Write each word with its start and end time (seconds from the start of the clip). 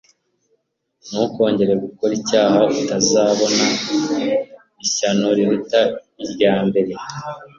ntukongere 1.07 1.73
gukora 1.83 2.11
icyaha 2.19 2.61
utazabona 2.79 3.65
ishyano 4.83 5.27
riruta 5.37 5.81
irya 6.25 6.55
mbere". 6.67 6.93